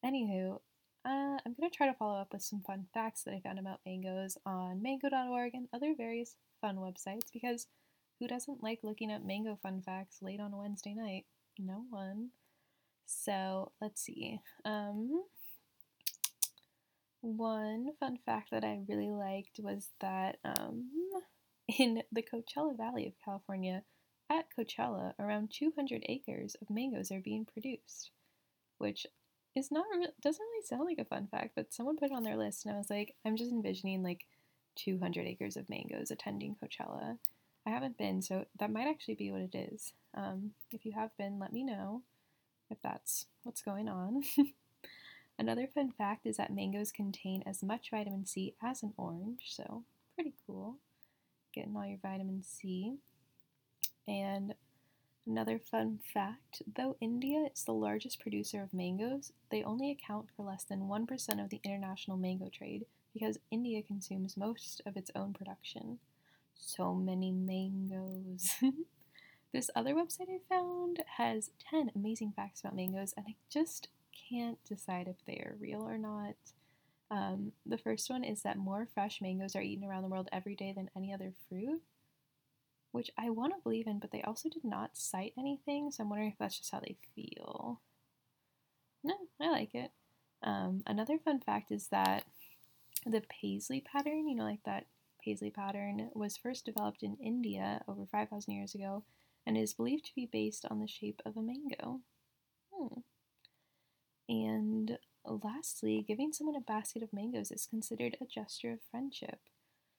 Anywho, 0.05 0.61
uh, 1.07 1.39
I'm 1.47 1.55
going 1.59 1.71
to 1.71 1.77
try 1.77 1.87
to 1.87 1.95
follow 1.95 2.19
up 2.19 2.33
with 2.33 2.43
some 2.43 2.63
fun 2.67 2.87
facts 2.93 3.23
that 3.23 3.35
I 3.35 3.41
found 3.41 3.61
about 3.61 3.81
mangoes 3.87 4.37
on 4.45 4.83
mango.org 4.83 5.55
and 5.55 5.69
other 5.73 5.95
various 5.97 6.35
fun 6.61 6.77
websites 6.77 7.33
because 7.33 7.69
who 8.19 8.27
doesn't 8.27 8.63
like 8.63 8.81
looking 8.83 9.13
up 9.13 9.25
mango 9.25 9.59
fun 9.63 9.83
facts 9.85 10.19
late 10.21 10.41
on 10.41 10.53
a 10.53 10.57
Wednesday 10.57 10.95
night? 10.95 11.27
No 11.59 11.85
one. 11.91 12.31
So 13.05 13.73
let's 13.81 14.03
see. 14.03 14.41
Um, 14.65 15.23
one 17.21 17.89
fun 18.01 18.19
fact 18.27 18.51
that 18.51 18.65
I 18.65 18.81
really 18.89 19.11
liked 19.11 19.61
was 19.63 19.91
that 20.01 20.39
um, 20.45 20.91
in 21.79 22.03
the 22.11 22.23
Coachella 22.23 22.77
Valley 22.77 23.07
of 23.07 23.13
California, 23.25 23.85
at 24.29 24.47
Coachella, 24.59 25.13
around 25.21 25.53
200 25.57 26.03
acres 26.09 26.57
of 26.61 26.69
mangoes 26.69 27.13
are 27.13 27.21
being 27.21 27.45
produced, 27.45 28.11
which 28.79 29.07
is 29.57 29.71
not 29.71 29.87
re- 29.99 30.09
doesn't 30.21 30.45
really 30.53 30.67
sound 30.67 30.85
like 30.85 30.99
a 30.99 31.05
fun 31.05 31.29
fact, 31.31 31.53
but 31.57 31.73
someone 31.73 31.97
put 31.97 32.11
it 32.11 32.15
on 32.15 32.23
their 32.23 32.37
list, 32.37 32.65
and 32.65 32.75
I 32.75 32.79
was 32.79 32.91
like, 32.91 33.15
I'm 33.25 33.37
just 33.37 33.51
envisioning 33.51 34.03
like 34.03 34.27
200 34.77 35.27
acres 35.27 35.57
of 35.57 35.69
mangoes 35.69 36.11
attending 36.11 36.55
Coachella. 36.55 37.19
I 37.67 37.71
haven't 37.71 37.99
been, 37.99 38.23
so 38.23 38.45
that 38.59 38.71
might 38.71 38.87
actually 38.87 39.15
be 39.15 39.33
what 39.33 39.41
it 39.41 39.55
is. 39.55 39.93
Um, 40.15 40.53
if 40.71 40.85
you 40.85 40.93
have 40.93 41.17
been, 41.17 41.39
let 41.41 41.53
me 41.53 41.65
know 41.65 42.03
if 42.71 42.79
that's 42.83 43.27
what's 43.43 43.63
going 43.63 43.89
on. 43.89 44.23
Another 45.39 45.67
fun 45.67 45.91
fact 45.91 46.27
is 46.27 46.37
that 46.37 46.55
mangoes 46.55 46.93
contain 46.93 47.43
as 47.45 47.63
much 47.63 47.91
vitamin 47.91 48.25
C 48.25 48.55
as 48.63 48.83
an 48.83 48.93
orange, 48.97 49.45
so 49.49 49.83
pretty 50.15 50.35
cool. 50.47 50.77
Getting 51.53 51.77
all 51.77 51.87
your 51.87 51.99
vitamin 52.01 52.43
C. 52.43 52.97
And 54.07 54.55
another 55.26 55.59
fun 55.59 55.99
fact 56.12 56.62
though 56.76 56.97
India 57.00 57.49
is 57.54 57.64
the 57.64 57.73
largest 57.73 58.21
producer 58.21 58.62
of 58.62 58.73
mangoes, 58.73 59.33
they 59.50 59.62
only 59.62 59.90
account 59.90 60.28
for 60.37 60.45
less 60.45 60.64
than 60.64 60.88
1% 60.88 61.45
of 61.45 61.50
the 61.50 61.61
international 61.64 62.16
mango 62.16 62.49
trade 62.49 62.87
because 63.12 63.38
India 63.50 63.83
consumes 63.83 64.37
most 64.37 64.83
of 64.85 64.97
its 64.97 65.11
own 65.14 65.33
production. 65.33 65.99
So 66.54 66.95
many 66.95 67.33
mangoes. 67.33 68.54
this 69.52 69.71
other 69.75 69.95
website 69.95 70.28
I 70.28 70.40
found 70.49 71.02
has 71.16 71.50
10 71.71 71.92
amazing 71.95 72.33
facts 72.37 72.61
about 72.61 72.76
mangoes, 72.76 73.14
and 73.16 73.26
I 73.28 73.37
just 73.50 73.88
can't 74.28 74.62
decide 74.64 75.09
if 75.09 75.16
they 75.26 75.37
are 75.37 75.56
real 75.59 75.83
or 75.83 75.99
not. 75.99 76.35
Um, 77.11 77.52
the 77.64 77.78
first 77.78 78.11
one 78.11 78.25
is 78.25 78.42
that 78.42 78.59
more 78.59 78.87
fresh 78.92 79.21
mangoes 79.21 79.54
are 79.54 79.62
eaten 79.62 79.85
around 79.85 80.02
the 80.02 80.09
world 80.09 80.28
every 80.33 80.56
day 80.56 80.73
than 80.76 80.90
any 80.97 81.12
other 81.12 81.33
fruit, 81.49 81.80
which 82.93 83.11
I 83.19 83.31
want 83.31 83.52
to 83.55 83.62
believe 83.62 83.87
in, 83.87 83.99
but 83.99 84.11
they 84.11 84.23
also 84.23 84.49
did 84.49 84.64
not 84.64 84.97
cite 84.97 85.33
anything, 85.38 85.90
so 85.90 86.02
I'm 86.02 86.11
wondering 86.11 86.31
if 86.31 86.38
that's 86.38 86.59
just 86.59 86.73
how 86.73 86.81
they 86.81 86.97
feel. 87.14 87.81
No, 89.05 89.14
I 89.40 89.50
like 89.50 89.75
it. 89.75 89.90
Um, 90.43 90.83
another 90.87 91.19
fun 91.19 91.40
fact 91.40 91.71
is 91.71 91.88
that 91.88 92.25
the 93.05 93.23
paisley 93.28 93.81
pattern, 93.81 94.28
you 94.28 94.35
know, 94.35 94.45
like 94.45 94.64
that 94.64 94.87
paisley 95.25 95.50
pattern, 95.50 96.11
was 96.14 96.37
first 96.37 96.64
developed 96.64 97.02
in 97.02 97.16
India 97.23 97.83
over 97.87 98.07
5,000 98.07 98.52
years 98.52 98.75
ago 98.75 99.05
and 99.47 99.57
is 99.57 99.75
believed 99.75 100.07
to 100.07 100.14
be 100.14 100.26
based 100.26 100.66
on 100.71 100.81
the 100.81 100.88
shape 100.88 101.23
of 101.25 101.37
a 101.37 101.43
mango. 101.43 102.00
Hmm. 102.75 103.00
And 104.28 104.99
lastly, 105.25 106.05
giving 106.07 106.33
someone 106.33 106.57
a 106.57 106.61
basket 106.61 107.02
of 107.02 107.12
mangoes 107.12 107.52
is 107.52 107.66
considered 107.66 108.16
a 108.21 108.25
gesture 108.25 108.73
of 108.73 108.81
friendship. 108.90 109.38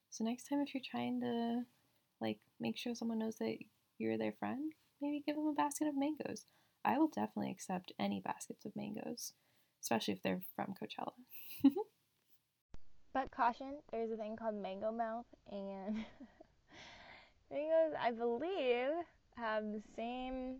So 0.10 0.24
next 0.24 0.50
time 0.50 0.60
if 0.60 0.74
you're 0.74 0.84
trying 0.84 1.22
to 1.22 1.63
like 2.22 2.40
make 2.60 2.78
sure 2.78 2.96
someone 2.96 3.20
knows 3.20 3.38
that 3.38 3.58
you're 3.98 4.18
their 4.18 4.34
friend, 4.40 4.74
maybe 5.02 5.24
give 5.26 5.36
them 5.36 5.48
a 5.48 5.54
basket 5.54 5.88
of 5.88 5.98
mangoes. 5.98 6.46
I 6.86 6.98
will 6.98 7.10
definitely 7.10 7.52
accept 7.52 7.92
any 8.00 8.22
baskets 8.24 8.66
of 8.66 8.76
mangoes, 8.76 9.34
especially 9.82 10.14
if 10.14 10.24
they're 10.24 10.42
from 10.56 10.74
Coachella. 10.82 11.14
but 13.14 13.32
caution, 13.32 13.80
there's 13.92 14.12
a 14.12 14.18
thing 14.18 14.36
called 14.36 14.56
mango 14.56 14.92
mouth 14.92 15.26
and 15.52 15.96
mangoes 17.52 17.94
I 18.00 18.12
believe 18.12 18.92
have 19.36 19.64
the 19.64 19.82
same 19.96 20.58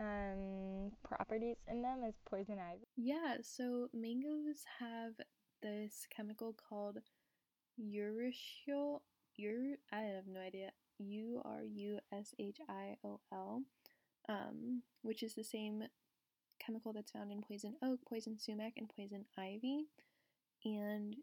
um, 0.00 0.92
properties 1.02 1.56
in 1.68 1.82
them 1.82 2.02
as 2.06 2.14
poison 2.28 2.58
ivy? 2.58 2.86
Yeah, 2.96 3.36
so 3.42 3.88
mangoes 3.92 4.64
have 4.78 5.12
this 5.62 6.06
chemical 6.14 6.54
called 6.68 6.98
urushiol. 7.80 9.00
Ur 9.38 9.76
I 9.92 10.00
have 10.00 10.26
no 10.26 10.40
idea. 10.40 10.70
U 10.98 11.42
R 11.44 11.62
U 11.62 11.98
S 12.12 12.34
H 12.38 12.58
I 12.68 12.96
O 13.04 13.20
L, 13.32 13.62
um, 14.28 14.82
which 15.02 15.22
is 15.22 15.34
the 15.34 15.44
same 15.44 15.84
chemical 16.58 16.92
that's 16.92 17.10
found 17.10 17.30
in 17.30 17.42
poison 17.42 17.76
oak, 17.82 18.00
poison 18.08 18.38
sumac, 18.38 18.72
and 18.76 18.90
poison 18.96 19.26
ivy. 19.36 19.86
And 20.64 21.16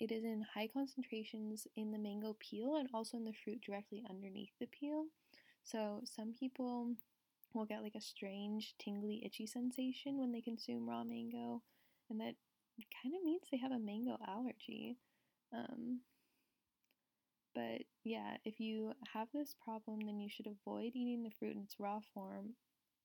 it 0.00 0.10
is 0.10 0.24
in 0.24 0.46
high 0.54 0.68
concentrations 0.72 1.66
in 1.76 1.90
the 1.90 1.98
mango 1.98 2.36
peel 2.40 2.76
and 2.76 2.88
also 2.94 3.16
in 3.16 3.24
the 3.24 3.34
fruit 3.44 3.60
directly 3.60 4.02
underneath 4.08 4.52
the 4.58 4.66
peel. 4.66 5.06
So 5.64 6.00
some 6.04 6.32
people 6.38 6.94
will 7.52 7.66
get 7.66 7.82
like 7.82 7.96
a 7.96 8.00
strange, 8.00 8.74
tingly, 8.78 9.22
itchy 9.24 9.46
sensation 9.46 10.18
when 10.18 10.32
they 10.32 10.40
consume 10.40 10.88
raw 10.88 11.04
mango, 11.04 11.62
and 12.08 12.20
that 12.20 12.34
kind 13.02 13.14
of 13.14 13.24
means 13.24 13.42
they 13.50 13.58
have 13.58 13.72
a 13.72 13.78
mango 13.78 14.18
allergy. 14.26 14.96
Um, 15.52 16.00
but 17.58 17.82
yeah, 18.04 18.36
if 18.44 18.60
you 18.60 18.92
have 19.12 19.26
this 19.34 19.56
problem, 19.64 19.98
then 20.06 20.20
you 20.20 20.28
should 20.30 20.46
avoid 20.46 20.92
eating 20.94 21.24
the 21.24 21.32
fruit 21.40 21.56
in 21.56 21.62
its 21.62 21.80
raw 21.80 21.98
form. 22.14 22.50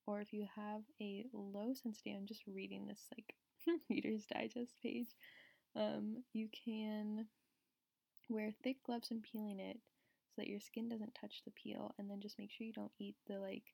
Or 0.06 0.22
if 0.22 0.32
you 0.32 0.46
have 0.56 0.82
a 1.02 1.26
low 1.34 1.74
sensitivity, 1.74 2.16
I'm 2.16 2.28
just 2.28 2.44
reading 2.46 2.86
this 2.86 3.08
like 3.18 3.34
Reader's 3.90 4.26
Digest 4.26 4.76
page. 4.84 5.08
Um, 5.76 6.24
you 6.34 6.50
can 6.66 7.26
wear 8.30 8.52
thick 8.64 8.78
gloves 8.86 9.10
when 9.10 9.22
peeling 9.22 9.60
it 9.60 9.78
so 10.28 10.42
that 10.42 10.48
your 10.50 10.60
skin 10.60 10.88
doesn't 10.88 11.18
touch 11.20 11.42
the 11.46 11.52
peel, 11.52 11.96
and 11.98 12.10
then 12.10 12.22
just 12.22 12.38
make 12.38 12.52
sure 12.52 12.68
you 12.68 12.74
don't 12.74 12.92
eat 13.00 13.16
the 13.28 13.40
like 13.40 13.74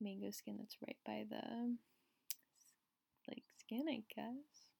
mango 0.00 0.30
skin 0.30 0.56
that's 0.58 0.76
right 0.86 0.98
by 1.04 1.24
the 1.28 1.74
like 3.28 3.44
skin, 3.58 3.86
I 3.88 4.02
guess. 4.14 4.70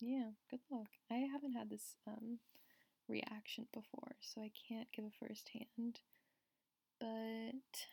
Yeah, 0.00 0.30
good 0.50 0.60
luck. 0.70 0.88
I 1.10 1.26
haven't 1.32 1.52
had 1.52 1.70
this 1.70 1.94
um, 2.06 2.40
reaction 3.10 3.66
before, 3.72 4.16
so 4.20 4.40
I 4.40 4.50
can't 4.68 4.88
give 4.92 5.04
a 5.04 5.24
first 5.24 5.50
hand. 5.50 6.00
But 6.98 7.86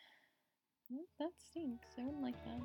that 1.20 1.32
stinks. 1.50 1.90
I 1.98 2.04
wouldn't 2.04 2.22
like 2.22 2.36
that. 2.46 2.62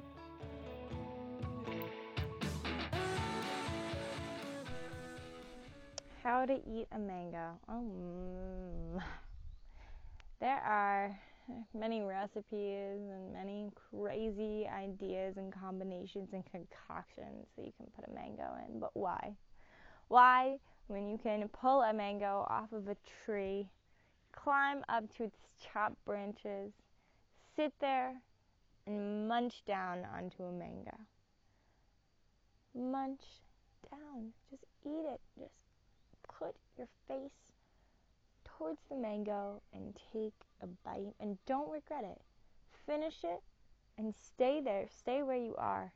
how 6.22 6.44
to 6.44 6.54
eat 6.54 6.86
a 6.92 6.98
mango. 6.98 7.58
Um, 7.68 9.02
there 10.40 10.58
are 10.58 11.18
many 11.74 12.02
recipes 12.02 13.00
and 13.10 13.32
many 13.32 13.70
crazy 13.90 14.68
ideas 14.68 15.36
and 15.36 15.52
combinations 15.52 16.30
and 16.32 16.44
concoctions 16.44 17.46
that 17.56 17.66
you 17.66 17.72
can 17.76 17.86
put 17.96 18.08
a 18.08 18.14
mango 18.14 18.54
in, 18.68 18.78
but 18.78 18.90
why? 18.94 19.34
Why, 20.08 20.58
when 20.92 21.08
you 21.08 21.16
can 21.16 21.48
pull 21.48 21.80
a 21.80 21.92
mango 21.92 22.46
off 22.50 22.70
of 22.72 22.86
a 22.86 22.96
tree, 23.24 23.66
climb 24.30 24.84
up 24.90 25.04
to 25.16 25.24
its 25.24 25.38
top 25.72 25.94
branches, 26.04 26.70
sit 27.56 27.72
there, 27.80 28.12
and 28.86 29.26
munch 29.26 29.62
down 29.66 30.06
onto 30.14 30.42
a 30.42 30.52
mango? 30.52 30.98
Munch 32.74 33.22
down. 33.90 34.32
Just 34.50 34.64
eat 34.84 35.06
it. 35.08 35.20
Just 35.38 35.54
put 36.38 36.54
your 36.76 36.88
face 37.08 37.30
towards 38.44 38.80
the 38.90 38.96
mango 38.96 39.62
and 39.72 39.98
take 40.12 40.34
a 40.60 40.66
bite 40.84 41.14
and 41.20 41.38
don't 41.46 41.70
regret 41.70 42.04
it. 42.04 42.20
Finish 42.84 43.24
it 43.24 43.40
and 43.96 44.14
stay 44.20 44.60
there. 44.62 44.86
Stay 44.90 45.22
where 45.22 45.38
you 45.38 45.54
are 45.56 45.94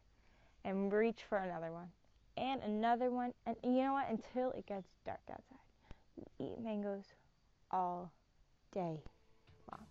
and 0.65 0.91
reach 0.91 1.21
for 1.29 1.37
another 1.37 1.71
one 1.71 1.91
and 2.37 2.63
another 2.63 3.11
one. 3.11 3.33
And 3.47 3.57
you 3.63 3.83
know 3.83 3.93
what? 3.93 4.09
Until 4.11 4.51
it 4.53 4.67
gets 4.67 4.89
dark 5.05 5.21
outside. 5.31 5.59
Eat 6.39 6.59
mangoes 6.63 7.05
all 7.71 8.13
day 8.73 9.03
long. 9.71 9.87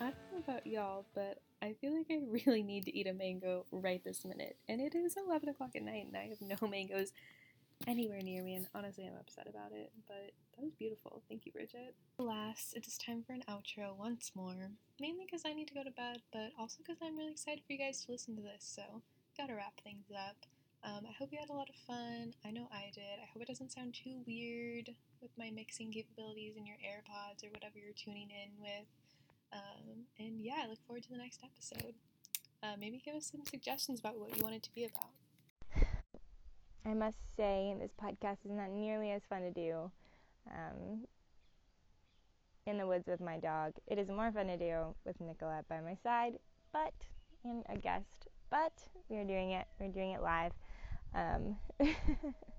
I 0.00 0.04
don't 0.04 0.14
know 0.32 0.38
about 0.46 0.66
y'all, 0.66 1.06
but 1.14 1.40
I 1.62 1.72
feel 1.80 1.96
like 1.96 2.06
I 2.10 2.20
really 2.46 2.62
need 2.62 2.84
to 2.84 2.96
eat 2.96 3.06
a 3.06 3.12
mango 3.12 3.64
right 3.70 4.02
this 4.04 4.24
minute. 4.24 4.56
And 4.68 4.80
it 4.80 4.94
is 4.94 5.16
11 5.16 5.48
o'clock 5.48 5.70
at 5.74 5.82
night, 5.82 6.06
and 6.06 6.16
I 6.16 6.28
have 6.28 6.40
no 6.40 6.68
mangoes 6.68 7.12
anywhere 7.86 8.20
near 8.22 8.42
me. 8.42 8.54
And 8.54 8.66
honestly, 8.74 9.06
I'm 9.06 9.18
upset 9.18 9.46
about 9.48 9.72
it. 9.72 9.92
But 10.06 10.32
that 10.56 10.64
was 10.64 10.74
beautiful. 10.74 11.22
Thank 11.28 11.46
you, 11.46 11.52
Bridget. 11.52 11.94
Last, 12.18 12.74
it 12.74 12.86
is 12.86 12.98
time 12.98 13.22
for 13.26 13.32
an 13.32 13.44
outro 13.48 13.96
once 13.96 14.32
more. 14.34 14.70
Mainly 15.00 15.24
because 15.26 15.42
I 15.46 15.52
need 15.52 15.68
to 15.68 15.74
go 15.74 15.84
to 15.84 15.90
bed, 15.90 16.22
but 16.32 16.50
also 16.58 16.78
because 16.78 16.98
I'm 17.02 17.16
really 17.16 17.32
excited 17.32 17.62
for 17.66 17.72
you 17.72 17.78
guys 17.78 18.04
to 18.04 18.12
listen 18.12 18.36
to 18.36 18.42
this. 18.42 18.64
So, 18.64 19.02
gotta 19.36 19.54
wrap 19.54 19.80
things 19.84 20.06
up. 20.14 20.36
Um, 20.84 21.02
I 21.08 21.12
hope 21.18 21.30
you 21.32 21.38
had 21.38 21.50
a 21.50 21.56
lot 21.56 21.68
of 21.68 21.74
fun. 21.86 22.32
I 22.44 22.50
know 22.50 22.68
I 22.70 22.90
did. 22.94 23.18
I 23.20 23.26
hope 23.32 23.42
it 23.42 23.48
doesn't 23.48 23.72
sound 23.72 23.94
too 23.94 24.22
weird 24.26 24.90
with 25.20 25.30
my 25.36 25.50
mixing 25.50 25.90
capabilities 25.90 26.54
and 26.56 26.66
your 26.66 26.76
AirPods 26.76 27.44
or 27.44 27.50
whatever 27.50 27.74
you're 27.74 27.96
tuning 27.96 28.30
in 28.30 28.50
with. 28.60 28.86
Um, 29.52 30.06
and 30.18 30.40
yeah, 30.40 30.62
I 30.64 30.68
look 30.68 30.78
forward 30.86 31.02
to 31.04 31.10
the 31.10 31.18
next 31.18 31.40
episode. 31.42 31.94
Uh, 32.62 32.76
maybe 32.78 33.02
give 33.04 33.14
us 33.14 33.30
some 33.30 33.44
suggestions 33.44 34.00
about 34.00 34.18
what 34.18 34.36
you 34.36 34.42
want 34.42 34.54
it 34.54 34.62
to 34.62 34.74
be 34.74 34.84
about. 34.84 35.10
I 36.88 36.94
must 36.94 37.18
say, 37.36 37.74
this 37.80 37.90
podcast 38.00 38.44
is 38.44 38.52
not 38.52 38.70
nearly 38.70 39.10
as 39.10 39.22
fun 39.28 39.42
to 39.42 39.50
do 39.50 39.90
um, 40.48 41.00
in 42.64 42.78
the 42.78 42.86
woods 42.86 43.08
with 43.08 43.20
my 43.20 43.38
dog. 43.38 43.72
It 43.88 43.98
is 43.98 44.08
more 44.08 44.30
fun 44.30 44.46
to 44.46 44.56
do 44.56 44.94
with 45.04 45.20
Nicolette 45.20 45.68
by 45.68 45.80
my 45.80 45.96
side, 46.04 46.34
but 46.72 46.94
and 47.44 47.64
a 47.68 47.76
guest. 47.76 48.28
But 48.50 48.72
we 49.08 49.16
are 49.16 49.24
doing 49.24 49.50
it. 49.50 49.66
We're 49.80 49.88
doing 49.88 50.12
it 50.12 50.22
live. 50.22 50.52
Um, 51.12 51.56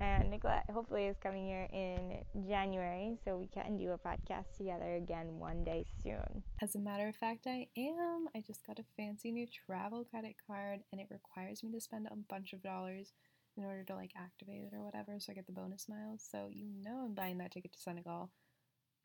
and 0.00 0.30
Nicolette 0.30 0.68
hopefully 0.72 1.06
is 1.06 1.16
coming 1.22 1.46
here 1.46 1.68
in 1.72 2.18
January, 2.46 3.18
so 3.24 3.36
we 3.36 3.46
can 3.46 3.76
do 3.76 3.92
a 3.92 3.98
podcast 3.98 4.56
together 4.56 4.96
again 4.96 5.38
one 5.38 5.64
day 5.64 5.84
soon. 6.02 6.42
As 6.62 6.74
a 6.74 6.78
matter 6.78 7.08
of 7.08 7.16
fact, 7.16 7.46
I 7.46 7.68
am. 7.76 8.28
I 8.34 8.42
just 8.46 8.66
got 8.66 8.78
a 8.78 8.84
fancy 8.96 9.32
new 9.32 9.46
travel 9.66 10.04
credit 10.04 10.36
card, 10.46 10.80
and 10.92 11.00
it 11.00 11.08
requires 11.10 11.62
me 11.62 11.72
to 11.72 11.80
spend 11.80 12.06
a 12.06 12.16
bunch 12.28 12.52
of 12.52 12.62
dollars 12.62 13.12
in 13.56 13.64
order 13.64 13.84
to 13.84 13.94
like 13.94 14.12
activate 14.16 14.62
it 14.62 14.74
or 14.74 14.82
whatever, 14.82 15.18
so 15.18 15.32
I 15.32 15.34
get 15.34 15.46
the 15.46 15.52
bonus 15.52 15.88
miles. 15.88 16.26
So 16.30 16.48
you 16.50 16.66
know 16.82 17.04
I'm 17.06 17.14
buying 17.14 17.38
that 17.38 17.52
ticket 17.52 17.72
to 17.72 17.78
Senegal. 17.78 18.30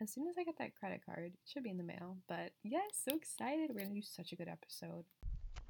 As 0.02 0.12
soon 0.12 0.28
as 0.28 0.36
I 0.38 0.44
get 0.44 0.58
that 0.58 0.76
credit 0.76 1.02
card, 1.06 1.26
it 1.26 1.40
should 1.46 1.64
be 1.64 1.70
in 1.70 1.78
the 1.78 1.84
mail. 1.84 2.18
But 2.28 2.52
yes, 2.64 3.04
so 3.08 3.16
excited. 3.16 3.70
We're 3.70 3.84
gonna 3.84 3.96
do 3.96 4.02
such 4.02 4.32
a 4.32 4.36
good 4.36 4.50
episode. 4.50 5.06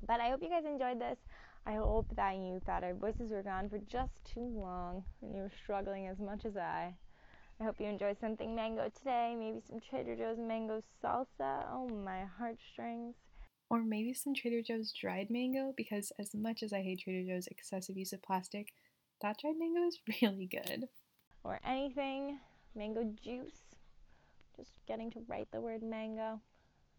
But 0.08 0.20
I 0.20 0.30
hope 0.30 0.42
you 0.42 0.50
guys 0.50 0.66
enjoyed 0.66 1.00
this. 1.00 1.20
I 1.65 1.76
hope 1.76 2.08
that 2.15 2.36
you 2.36 2.60
thought 2.65 2.84
our 2.84 2.93
voices 2.93 3.32
were 3.32 3.43
gone 3.43 3.69
for 3.69 3.78
just 3.78 4.13
too 4.26 4.52
long 4.56 5.04
and 5.21 5.36
you 5.36 5.41
were 5.43 5.52
struggling 5.63 6.08
as 6.08 6.19
much 6.19 6.45
as 6.45 6.58
I. 6.58 6.95
I 7.60 7.63
hope 7.63 7.80
you 7.80 7.86
enjoyed 7.86 8.17
something 8.19 8.56
mango 8.56 8.89
today, 8.97 9.36
maybe 9.38 9.62
some 9.67 9.80
Trader 9.80 10.15
Joe's 10.15 10.39
mango 10.39 10.82
salsa. 11.04 11.65
Oh, 11.71 11.88
my 11.88 12.24
heartstrings. 12.39 13.13
Or 13.69 13.84
maybe 13.84 14.13
some 14.13 14.34
Trader 14.34 14.63
Joe's 14.63 14.91
dried 14.91 15.30
mango, 15.30 15.71
because 15.78 16.12
as 16.19 16.34
much 16.34 16.63
as 16.63 16.74
I 16.74 16.82
hate 16.82 17.02
Trader 17.04 17.32
Joe's 17.32 17.47
excessive 17.47 17.95
use 17.95 18.13
of 18.13 18.24
plastic, 18.24 18.74
that 19.21 19.38
dried 19.39 19.60
mango 19.60 19.88
is 19.88 20.00
really 20.21 20.47
good. 20.47 20.86
Or 21.43 21.60
anything 21.63 22.39
mango 22.76 23.13
juice. 23.24 23.62
Just 24.58 24.71
getting 24.88 25.12
to 25.12 25.19
write 25.28 25.52
the 25.52 25.62
word 25.62 25.84
mango. 25.84 26.41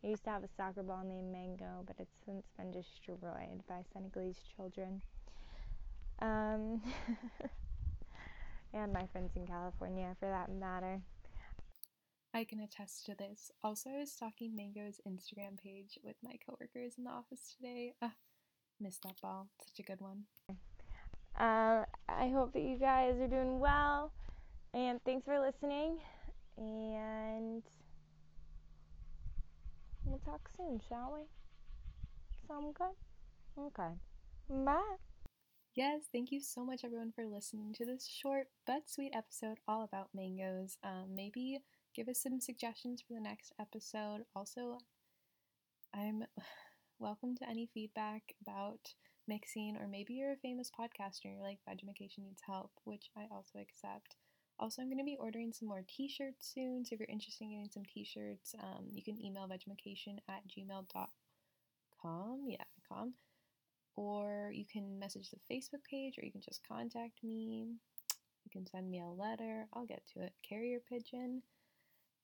I 0.05 0.09
used 0.09 0.25
to 0.25 0.31
have 0.31 0.43
a 0.43 0.49
soccer 0.57 0.83
ball 0.83 1.05
named 1.05 1.33
Mango, 1.33 1.85
but 1.87 1.97
it's 1.99 2.17
since 2.27 2.45
been 2.57 2.73
destroyed 2.73 3.62
by 3.69 3.83
Senegalese 3.93 4.41
children. 4.57 5.01
Um, 6.21 6.83
and 8.75 8.93
my 8.93 9.07
friends 9.07 9.37
in 9.37 9.47
California, 9.47 10.17
for 10.19 10.29
that 10.29 10.51
matter. 10.51 11.01
I 12.35 12.45
can 12.45 12.61
attest 12.61 13.07
to 13.07 13.15
this. 13.15 13.53
Also, 13.62 13.91
I 13.91 13.99
was 13.99 14.11
stalking 14.11 14.57
Mango's 14.57 15.01
Instagram 15.07 15.61
page 15.62 15.99
with 16.03 16.17
my 16.23 16.37
coworkers 16.45 16.95
in 16.99 17.05
the 17.05 17.11
office 17.11 17.55
today. 17.57 17.95
Uh, 18.01 18.09
missed 18.81 19.03
that 19.03 19.21
ball. 19.21 19.49
Such 19.61 19.79
a 19.81 19.83
good 19.83 20.01
one. 20.01 20.25
Uh, 21.38 21.85
I 22.09 22.29
hope 22.29 22.53
that 22.55 22.62
you 22.62 22.77
guys 22.77 23.21
are 23.21 23.29
doing 23.29 23.61
well. 23.61 24.12
And 24.75 25.01
thanks 25.05 25.27
for 25.27 25.38
listening. 25.38 25.99
And 26.57 27.62
We'll 30.12 30.20
talk 30.20 30.51
soon, 30.55 30.79
shall 30.87 31.14
we? 31.14 31.25
Sound 32.46 32.75
good? 32.75 32.92
Okay. 33.59 33.94
Bye. 34.51 34.96
Yes, 35.75 36.03
thank 36.12 36.31
you 36.31 36.38
so 36.38 36.66
much, 36.66 36.85
everyone, 36.85 37.12
for 37.12 37.25
listening 37.25 37.72
to 37.79 37.87
this 37.87 38.07
short 38.07 38.48
but 38.66 38.90
sweet 38.90 39.12
episode 39.14 39.57
all 39.66 39.85
about 39.85 40.11
mangoes. 40.14 40.77
Um, 40.85 41.14
maybe 41.14 41.61
give 41.96 42.09
us 42.09 42.22
some 42.22 42.40
suggestions 42.40 43.01
for 43.01 43.14
the 43.14 43.22
next 43.22 43.55
episode. 43.59 44.25
Also, 44.37 44.81
I'm 45.94 46.25
welcome 46.98 47.35
to 47.37 47.48
any 47.48 47.70
feedback 47.72 48.35
about 48.46 48.92
mixing, 49.27 49.79
or 49.81 49.88
maybe 49.88 50.12
you're 50.12 50.33
a 50.33 50.37
famous 50.37 50.70
podcaster 50.79 51.25
and 51.25 51.37
you're 51.37 51.42
like, 51.42 51.61
Vegimacation 51.66 52.25
needs 52.25 52.42
help, 52.46 52.70
which 52.85 53.09
I 53.16 53.29
also 53.31 53.61
accept. 53.61 54.16
Also, 54.62 54.81
I'm 54.81 54.87
going 54.87 54.98
to 54.98 55.05
be 55.05 55.16
ordering 55.18 55.53
some 55.53 55.66
more 55.66 55.83
t-shirts 55.88 56.53
soon, 56.55 56.85
so 56.85 56.94
if 56.94 57.01
you're 57.01 57.09
interested 57.09 57.42
in 57.42 57.51
getting 57.51 57.68
some 57.68 57.85
t-shirts, 57.85 58.55
um, 58.62 58.85
you 58.92 59.03
can 59.03 59.20
email 59.20 59.48
vegimacation 59.48 60.18
at 60.29 60.46
gmail.com, 60.46 61.09
yeah, 62.46 62.62
com, 62.88 63.14
or 63.96 64.53
you 64.55 64.64
can 64.64 65.01
message 65.01 65.31
the 65.31 65.40
Facebook 65.53 65.83
page, 65.90 66.16
or 66.16 66.25
you 66.25 66.31
can 66.31 66.40
just 66.40 66.61
contact 66.68 67.25
me. 67.25 67.72
You 68.44 68.51
can 68.53 68.64
send 68.64 68.88
me 68.88 69.01
a 69.01 69.09
letter. 69.09 69.66
I'll 69.72 69.85
get 69.85 70.03
to 70.14 70.22
it. 70.22 70.33
Carrier 70.48 70.79
pigeon. 70.88 71.42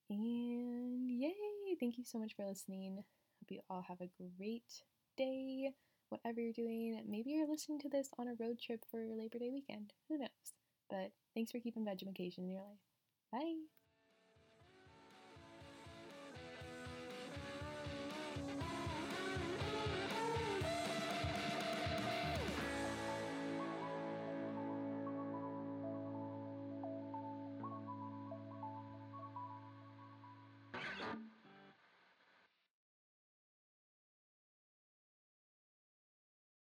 And 0.08 1.10
yay! 1.10 1.34
Thank 1.80 1.98
you 1.98 2.04
so 2.04 2.20
much 2.20 2.36
for 2.36 2.46
listening. 2.46 2.98
Hope 3.40 3.50
you 3.50 3.62
all 3.68 3.82
have 3.88 4.00
a 4.00 4.10
great 4.38 4.84
day, 5.16 5.72
whatever 6.08 6.40
you're 6.40 6.52
doing. 6.52 7.02
Maybe 7.04 7.30
you're 7.30 7.48
listening 7.48 7.80
to 7.80 7.88
this 7.88 8.10
on 8.16 8.28
a 8.28 8.36
road 8.38 8.60
trip 8.64 8.84
for 8.88 9.00
Labor 9.10 9.40
Day 9.40 9.50
weekend. 9.50 9.92
Who 10.08 10.18
knows? 10.18 10.57
But 10.90 11.12
thanks 11.34 11.50
for 11.52 11.60
keeping 11.60 11.84
vegimacation 11.84 12.38
in 12.38 12.50
your 12.50 12.62
life. 12.62 12.78
Bye. 13.32 13.77